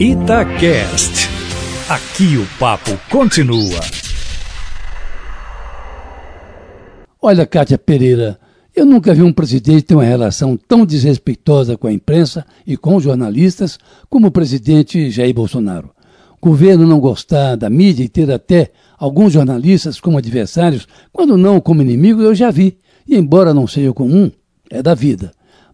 [0.00, 1.28] Itacast.
[1.88, 3.80] Aqui o papo continua.
[7.22, 8.36] Olha, Kátia Pereira,
[8.74, 12.96] eu nunca vi um presidente ter uma relação tão desrespeitosa com a imprensa e com
[12.96, 13.78] os jornalistas
[14.10, 15.90] como o presidente Jair Bolsonaro.
[16.42, 21.60] O governo não gostar da mídia e ter até alguns jornalistas como adversários, quando não
[21.60, 22.78] como inimigos, eu já vi.
[23.06, 24.28] E embora não seja comum,
[24.68, 25.30] é da vida.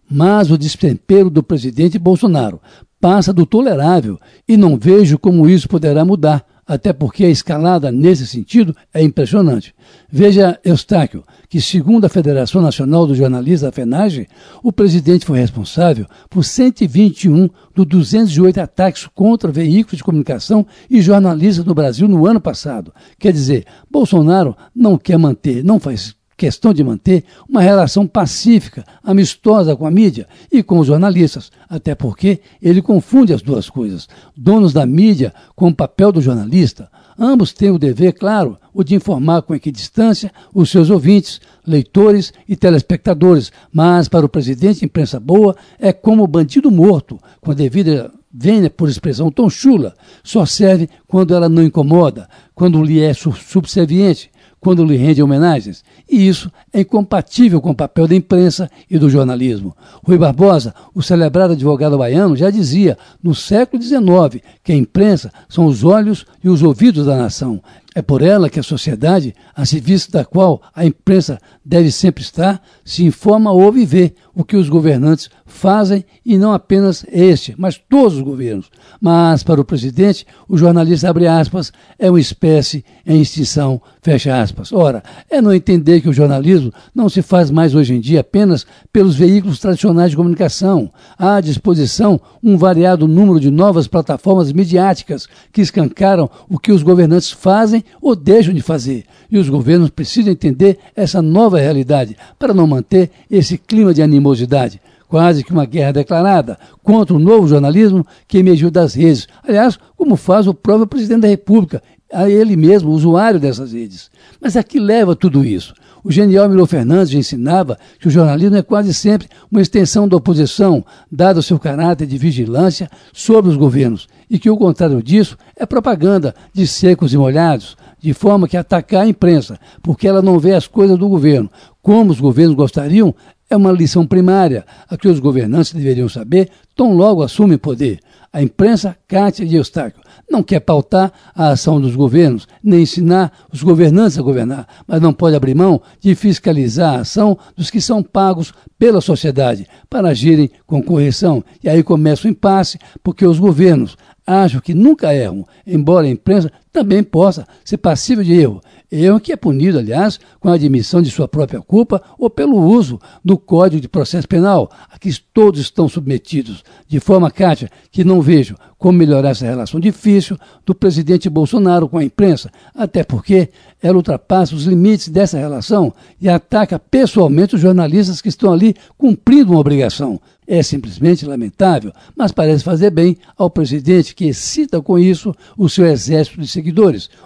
[0.07, 2.61] Mas o destempero do presidente Bolsonaro
[3.01, 8.27] passa do tolerável e não vejo como isso poderá mudar, até porque a escalada nesse
[8.27, 9.73] sentido é impressionante.
[10.09, 14.27] Veja, Eustáquio, que segundo a Federação Nacional dos Jornalistas, a FENAGE,
[14.63, 21.65] o presidente foi responsável por 121 dos 208 ataques contra veículos de comunicação e jornalistas
[21.65, 22.93] no Brasil no ano passado.
[23.19, 29.75] Quer dizer, Bolsonaro não quer manter, não faz questão de manter uma relação pacífica, amistosa
[29.75, 34.09] com a mídia e com os jornalistas, até porque ele confunde as duas coisas.
[34.35, 36.89] Donos da mídia com o papel do jornalista.
[37.15, 42.55] Ambos têm o dever, claro, o de informar com equidistância os seus ouvintes, leitores e
[42.55, 48.67] telespectadores, mas para o presidente, imprensa boa é como bandido morto, com a devida venha
[48.67, 49.93] por expressão tão chula,
[50.23, 56.27] só serve quando ela não incomoda, quando lhe é subserviente, quando lhe rende homenagens, e
[56.27, 59.75] isso é incompatível com o papel da imprensa e do jornalismo.
[60.05, 65.65] Rui Barbosa, o celebrado advogado baiano, já dizia, no século XIX, que a imprensa são
[65.65, 67.59] os olhos e os ouvidos da nação.
[67.93, 72.61] É por ela que a sociedade, a serviço da qual a imprensa deve sempre estar,
[72.85, 78.15] se informa, e vê o que os governantes fazem e não apenas este, mas todos
[78.15, 78.71] os governos.
[78.99, 84.71] Mas, para o presidente, o jornalista, abre aspas, é uma espécie em extinção, fecha aspas.
[84.71, 88.65] Ora, é não entender que o jornalismo não se faz mais hoje em dia apenas
[88.91, 90.91] pelos veículos tradicionais de comunicação.
[91.17, 96.83] Há à disposição um variado número de novas plataformas midiáticas que escancaram o que os
[96.83, 99.05] governantes fazem ou deixam de fazer.
[99.29, 104.81] E os governos precisam entender essa nova realidade para não manter esse clima de animosidade.
[105.07, 109.27] Quase que uma guerra declarada contra o novo jornalismo que emergiu das redes.
[109.43, 111.83] Aliás, como faz o próprio presidente da República,
[112.13, 114.09] a ele mesmo, usuário dessas redes.
[114.39, 115.73] Mas a que leva tudo isso?
[116.03, 120.83] O genial Milo Fernandes ensinava que o jornalismo é quase sempre uma extensão da oposição,
[121.11, 125.65] dado o seu caráter de vigilância sobre os governos, e que o contrário disso é
[125.65, 130.53] propaganda de secos e molhados, de forma que atacar a imprensa, porque ela não vê
[130.53, 131.51] as coisas do governo
[131.83, 133.13] como os governos gostariam,
[133.51, 137.99] é uma lição primária a que os governantes deveriam saber tão logo assumem poder.
[138.31, 143.61] A imprensa, Cátia e Eustáquio, não quer pautar a ação dos governos, nem ensinar os
[143.61, 148.01] governantes a governar, mas não pode abrir mão de fiscalizar a ação dos que são
[148.01, 151.43] pagos pela sociedade para agirem com correção.
[151.61, 156.49] E aí começa o impasse, porque os governos acham que nunca erram, embora a imprensa
[156.71, 158.61] também possa ser passível de erro.
[158.91, 162.99] Erro que é punido, aliás, com a admissão de sua própria culpa ou pelo uso
[163.23, 166.63] do Código de Processo Penal, a que todos estão submetidos.
[166.87, 171.99] De forma, Kátia, que não vejo como melhorar essa relação difícil do presidente Bolsonaro com
[171.99, 173.49] a imprensa, até porque
[173.81, 179.51] ela ultrapassa os limites dessa relação e ataca pessoalmente os jornalistas que estão ali cumprindo
[179.51, 180.19] uma obrigação.
[180.47, 185.85] É simplesmente lamentável, mas parece fazer bem ao presidente que excita com isso o seu
[185.85, 186.47] exército de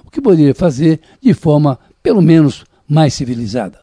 [0.06, 3.80] o que poderia fazer de forma, pelo menos, mais civilizada.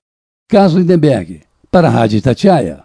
[0.49, 2.85] Carlos Lindenberg, para a Rádio Itatiaia.